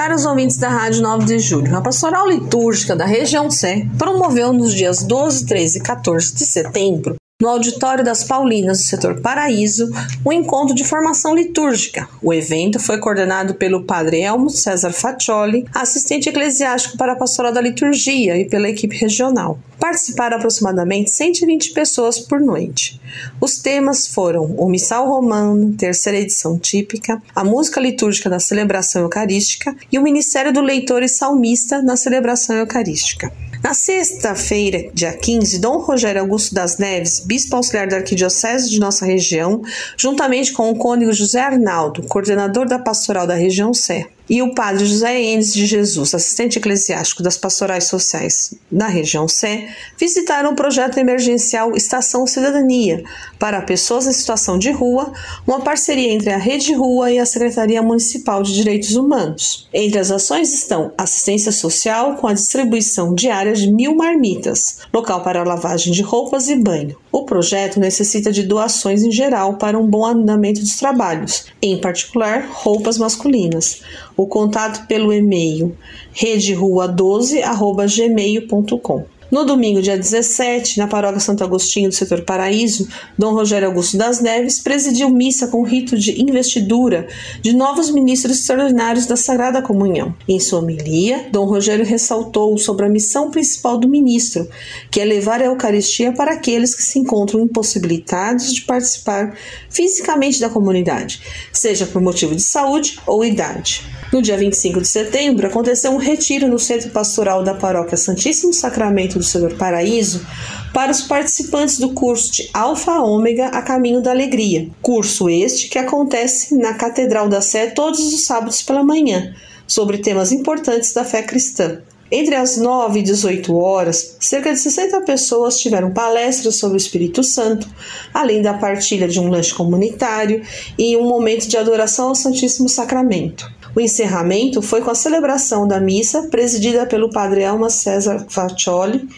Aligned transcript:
Caros 0.00 0.24
ouvintes 0.24 0.56
da 0.56 0.70
Rádio 0.70 1.02
9 1.02 1.26
de 1.26 1.38
Julho, 1.38 1.76
a 1.76 1.82
Pastoral 1.82 2.26
Litúrgica 2.26 2.96
da 2.96 3.04
região 3.04 3.50
Sé 3.50 3.86
promoveu 3.98 4.50
nos 4.50 4.72
dias 4.72 5.02
12, 5.02 5.44
13 5.44 5.78
e 5.78 5.82
14 5.82 6.34
de 6.36 6.46
setembro 6.46 7.16
no 7.40 7.48
auditório 7.48 8.04
das 8.04 8.22
Paulinas 8.22 8.78
do 8.78 8.84
setor 8.84 9.20
Paraíso, 9.20 9.90
um 10.24 10.30
encontro 10.30 10.74
de 10.74 10.84
formação 10.84 11.34
litúrgica. 11.34 12.06
O 12.22 12.34
evento 12.34 12.78
foi 12.78 12.98
coordenado 12.98 13.54
pelo 13.54 13.84
padre 13.84 14.20
Elmo 14.20 14.50
César 14.50 14.92
Faccioli, 14.92 15.66
assistente 15.74 16.28
eclesiástico 16.28 16.98
para 16.98 17.14
a 17.14 17.16
pastoral 17.16 17.52
da 17.52 17.60
liturgia 17.60 18.36
e 18.36 18.44
pela 18.44 18.68
equipe 18.68 18.94
regional. 18.96 19.58
Participaram 19.78 20.36
aproximadamente 20.36 21.10
120 21.10 21.72
pessoas 21.72 22.18
por 22.18 22.38
noite. 22.38 23.00
Os 23.40 23.58
temas 23.58 24.06
foram 24.06 24.44
o 24.58 24.68
Missal 24.68 25.08
Romano, 25.08 25.72
terceira 25.72 26.18
edição 26.18 26.58
típica, 26.58 27.22
a 27.34 27.42
música 27.42 27.80
litúrgica 27.80 28.28
da 28.28 28.38
celebração 28.38 29.00
eucarística 29.02 29.74
e 29.90 29.98
o 29.98 30.02
Ministério 30.02 30.52
do 30.52 30.60
Leitor 30.60 31.02
e 31.02 31.08
Salmista 31.08 31.80
na 31.80 31.96
celebração 31.96 32.56
eucarística. 32.56 33.32
Na 33.70 33.74
sexta-feira, 33.74 34.90
dia 34.92 35.12
15, 35.12 35.60
Dom 35.60 35.78
Rogério 35.78 36.22
Augusto 36.22 36.52
das 36.52 36.76
Neves, 36.78 37.20
bispo 37.20 37.54
auxiliar 37.54 37.86
da 37.86 37.98
Arquidiocese 37.98 38.68
de 38.68 38.80
nossa 38.80 39.06
região, 39.06 39.62
juntamente 39.96 40.52
com 40.52 40.68
o 40.72 40.74
cônego 40.74 41.12
José 41.12 41.40
Arnaldo, 41.40 42.02
coordenador 42.02 42.66
da 42.66 42.80
pastoral 42.80 43.28
da 43.28 43.34
região 43.34 43.72
Sé, 43.72 44.08
e 44.30 44.40
o 44.40 44.54
padre 44.54 44.86
José 44.86 45.20
Enes 45.20 45.52
de 45.52 45.66
Jesus, 45.66 46.14
assistente 46.14 46.56
eclesiástico 46.56 47.20
das 47.20 47.36
pastorais 47.36 47.88
sociais 47.88 48.54
na 48.70 48.86
região 48.86 49.26
Sé, 49.26 49.68
visitaram 49.98 50.52
o 50.52 50.54
projeto 50.54 50.98
emergencial 50.98 51.76
Estação 51.76 52.24
Cidadania 52.28 53.02
para 53.40 53.60
pessoas 53.62 54.06
em 54.06 54.12
situação 54.12 54.56
de 54.56 54.70
rua, 54.70 55.12
uma 55.44 55.60
parceria 55.60 56.12
entre 56.12 56.30
a 56.30 56.36
Rede 56.36 56.72
Rua 56.72 57.10
e 57.10 57.18
a 57.18 57.26
Secretaria 57.26 57.82
Municipal 57.82 58.44
de 58.44 58.54
Direitos 58.54 58.94
Humanos. 58.94 59.68
Entre 59.74 59.98
as 59.98 60.12
ações 60.12 60.54
estão 60.54 60.92
assistência 60.96 61.50
social 61.50 62.14
com 62.14 62.28
a 62.28 62.32
distribuição 62.32 63.12
diária 63.14 63.52
de 63.52 63.68
mil 63.72 63.96
marmitas, 63.96 64.78
local 64.94 65.24
para 65.24 65.42
lavagem 65.42 65.92
de 65.92 66.02
roupas 66.02 66.48
e 66.48 66.54
banho. 66.54 66.96
O 67.20 67.26
projeto 67.26 67.78
necessita 67.78 68.32
de 68.32 68.42
doações 68.42 69.02
em 69.02 69.12
geral 69.12 69.58
para 69.58 69.78
um 69.78 69.86
bom 69.86 70.06
andamento 70.06 70.58
dos 70.58 70.76
trabalhos, 70.76 71.44
em 71.60 71.78
particular 71.78 72.48
roupas 72.50 72.96
masculinas 72.96 73.82
o 74.16 74.26
contato 74.26 74.86
pelo 74.86 75.12
e-mail 75.12 75.76
rederua12@gmail.com. 76.14 79.04
No 79.30 79.44
domingo, 79.44 79.80
dia 79.80 79.96
17, 79.96 80.76
na 80.76 80.88
paróquia 80.88 81.20
Santo 81.20 81.44
Agostinho 81.44 81.88
do 81.88 81.94
setor 81.94 82.22
Paraíso, 82.22 82.88
Dom 83.16 83.32
Rogério 83.32 83.68
Augusto 83.68 83.96
das 83.96 84.20
Neves 84.20 84.58
presidiu 84.58 85.08
missa 85.08 85.46
com 85.46 85.62
rito 85.62 85.96
de 85.96 86.20
investidura 86.20 87.06
de 87.40 87.52
novos 87.52 87.92
ministros 87.92 88.40
extraordinários 88.40 89.06
da 89.06 89.16
Sagrada 89.16 89.62
Comunhão. 89.62 90.12
Em 90.28 90.40
sua 90.40 90.58
homilia, 90.58 91.28
Dom 91.30 91.44
Rogério 91.44 91.84
ressaltou 91.84 92.58
sobre 92.58 92.86
a 92.86 92.88
missão 92.88 93.30
principal 93.30 93.78
do 93.78 93.88
ministro, 93.88 94.48
que 94.90 95.00
é 95.00 95.04
levar 95.04 95.40
a 95.40 95.46
Eucaristia 95.46 96.12
para 96.12 96.32
aqueles 96.32 96.74
que 96.74 96.82
se 96.82 96.98
encontram 96.98 97.40
impossibilitados 97.40 98.52
de 98.52 98.62
participar 98.62 99.36
fisicamente 99.68 100.40
da 100.40 100.50
comunidade, 100.50 101.22
seja 101.52 101.86
por 101.86 102.02
motivo 102.02 102.34
de 102.34 102.42
saúde 102.42 102.98
ou 103.06 103.24
idade. 103.24 103.99
No 104.12 104.20
dia 104.20 104.36
25 104.36 104.80
de 104.80 104.88
setembro, 104.88 105.46
aconteceu 105.46 105.92
um 105.92 105.96
retiro 105.96 106.48
no 106.48 106.58
Centro 106.58 106.90
Pastoral 106.90 107.44
da 107.44 107.54
Paróquia 107.54 107.96
Santíssimo 107.96 108.52
Sacramento 108.52 109.18
do 109.18 109.24
Senhor 109.24 109.54
Paraíso 109.54 110.26
para 110.74 110.90
os 110.90 111.02
participantes 111.02 111.78
do 111.78 111.92
curso 111.92 112.32
de 112.32 112.50
Alfa 112.52 112.98
Ômega 112.98 113.46
a 113.46 113.62
Caminho 113.62 114.02
da 114.02 114.10
Alegria. 114.10 114.68
Curso 114.82 115.30
este 115.30 115.68
que 115.68 115.78
acontece 115.78 116.56
na 116.56 116.74
Catedral 116.74 117.28
da 117.28 117.40
Sé 117.40 117.68
todos 117.68 118.00
os 118.12 118.22
sábados 118.22 118.60
pela 118.62 118.82
manhã, 118.82 119.32
sobre 119.64 119.98
temas 119.98 120.32
importantes 120.32 120.92
da 120.92 121.04
fé 121.04 121.22
cristã. 121.22 121.80
Entre 122.10 122.34
as 122.34 122.56
9 122.56 122.98
e 122.98 123.02
18 123.04 123.56
horas, 123.56 124.16
cerca 124.18 124.52
de 124.52 124.58
60 124.58 125.02
pessoas 125.02 125.60
tiveram 125.60 125.92
palestras 125.92 126.56
sobre 126.56 126.76
o 126.76 126.82
Espírito 126.82 127.22
Santo, 127.22 127.68
além 128.12 128.42
da 128.42 128.54
partilha 128.54 129.06
de 129.06 129.20
um 129.20 129.28
lanche 129.28 129.54
comunitário 129.54 130.42
e 130.76 130.96
um 130.96 131.04
momento 131.04 131.46
de 131.46 131.56
adoração 131.56 132.08
ao 132.08 132.16
Santíssimo 132.16 132.68
Sacramento. 132.68 133.59
O 133.74 133.80
encerramento 133.80 134.60
foi 134.60 134.80
com 134.80 134.90
a 134.90 134.94
celebração 134.94 135.66
da 135.66 135.80
missa, 135.80 136.28
presidida 136.28 136.86
pelo 136.86 137.10
padre 137.10 137.42
Elma 137.42 137.70
César 137.70 138.26
Faccioli, 138.28 139.08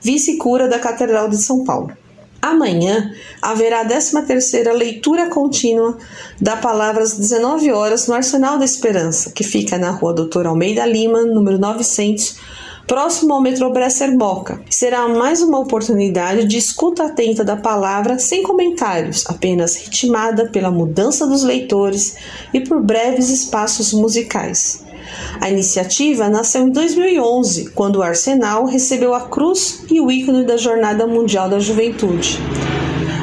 vice-cura 0.00 0.66
da 0.68 0.78
Catedral 0.78 1.28
de 1.28 1.36
São 1.36 1.64
Paulo. 1.64 1.92
Amanhã 2.40 3.12
haverá 3.42 3.80
a 3.80 3.84
13ª 3.84 4.72
leitura 4.72 5.28
contínua 5.28 5.98
da 6.40 6.56
palavra 6.56 7.02
às 7.02 7.18
19 7.18 7.72
horas 7.72 8.06
no 8.06 8.14
Arsenal 8.14 8.58
da 8.58 8.64
Esperança, 8.64 9.32
que 9.32 9.42
fica 9.42 9.76
na 9.76 9.90
Rua 9.90 10.14
Doutor 10.14 10.46
Almeida 10.46 10.86
Lima, 10.86 11.22
número 11.24 11.58
900, 11.58 12.36
próximo 12.88 13.34
ao 13.34 13.42
metrô 13.42 13.70
Bresser 13.70 14.16
Moca. 14.16 14.60
Será 14.70 15.06
mais 15.06 15.42
uma 15.42 15.58
oportunidade 15.58 16.46
de 16.46 16.56
escuta 16.56 17.04
atenta 17.04 17.44
da 17.44 17.54
palavra 17.54 18.18
sem 18.18 18.42
comentários, 18.42 19.24
apenas 19.26 19.76
ritmada 19.76 20.48
pela 20.48 20.70
mudança 20.70 21.26
dos 21.26 21.44
leitores 21.44 22.16
e 22.52 22.60
por 22.60 22.82
breves 22.82 23.28
espaços 23.28 23.92
musicais. 23.92 24.84
A 25.38 25.50
iniciativa 25.50 26.30
nasceu 26.30 26.66
em 26.66 26.70
2011, 26.70 27.70
quando 27.70 27.96
o 27.96 28.02
Arsenal 28.02 28.64
recebeu 28.64 29.14
a 29.14 29.20
cruz 29.20 29.84
e 29.90 30.00
o 30.00 30.10
ícone 30.10 30.44
da 30.44 30.56
Jornada 30.56 31.06
Mundial 31.06 31.48
da 31.48 31.60
Juventude. 31.60 32.38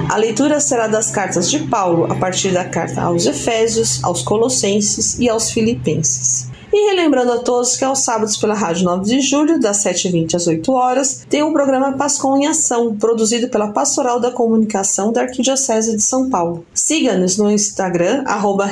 A 0.09 0.17
leitura 0.17 0.59
será 0.59 0.87
das 0.87 1.09
cartas 1.09 1.49
de 1.49 1.59
Paulo, 1.59 2.05
a 2.11 2.15
partir 2.15 2.51
da 2.51 2.65
carta 2.65 3.01
aos 3.01 3.25
Efésios, 3.25 4.03
aos 4.03 4.21
Colossenses 4.21 5.17
e 5.19 5.27
aos 5.27 5.49
Filipenses. 5.49 6.54
E 6.77 6.89
relembrando 6.89 7.31
a 7.31 7.37
todos 7.37 7.77
que 7.77 7.85
aos 7.85 7.99
sábados 7.99 8.35
pela 8.35 8.53
Rádio 8.53 8.83
9 8.83 9.05
de 9.05 9.21
Julho, 9.21 9.57
das 9.57 9.81
7h20 9.81 10.35
às 10.35 10.45
8 10.45 10.73
horas, 10.73 11.25
tem 11.29 11.41
o 11.41 11.53
programa 11.53 11.93
Pascom 11.93 12.35
em 12.35 12.47
Ação, 12.47 12.97
produzido 12.97 13.47
pela 13.47 13.69
Pastoral 13.69 14.19
da 14.19 14.29
Comunicação 14.29 15.13
da 15.13 15.21
Arquidiocese 15.21 15.95
de 15.95 16.03
São 16.03 16.29
Paulo. 16.29 16.65
Siga-nos 16.73 17.37
no 17.37 17.49
Instagram, 17.49 18.25
arroba 18.27 18.69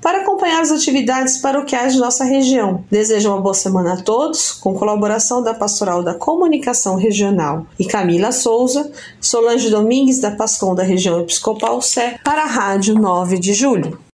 para 0.00 0.22
acompanhar 0.22 0.62
as 0.62 0.70
atividades 0.70 1.36
paroquiais 1.42 1.92
de 1.92 2.00
nossa 2.00 2.24
região. 2.24 2.82
Desejo 2.90 3.28
uma 3.28 3.42
boa 3.42 3.52
semana 3.52 3.92
a 3.92 3.96
todos, 3.98 4.52
com 4.52 4.72
colaboração 4.72 5.42
da 5.42 5.52
Pastoral 5.52 6.02
da 6.02 6.14
Comunicação 6.14 6.96
Regional 6.96 7.66
e 7.78 7.84
Camila 7.84 8.32
Souza, 8.32 8.90
Solange 9.20 9.68
Domingues 9.68 10.20
da 10.20 10.30
Pascom 10.30 10.74
da 10.74 10.84
região 10.84 11.20
Episcopal 11.20 11.82
Sé, 11.82 12.18
para 12.24 12.44
a 12.44 12.46
Rádio 12.46 12.94
9 12.94 13.38
de 13.38 13.52
Julho. 13.52 14.07